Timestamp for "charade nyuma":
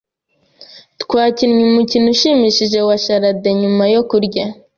3.03-3.83